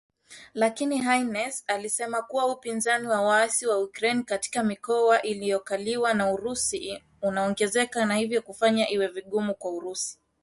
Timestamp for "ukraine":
3.79-4.23